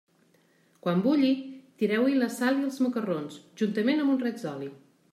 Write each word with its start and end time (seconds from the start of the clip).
Quan 0.85 1.03
bulli, 1.07 1.29
tireu-hi 1.83 2.17
la 2.23 2.31
sal 2.39 2.59
i 2.65 2.67
els 2.71 2.83
macarrons, 2.87 3.39
juntament 3.63 4.07
amb 4.07 4.19
un 4.19 4.23
raig 4.27 4.47
d'oli. 4.47 4.77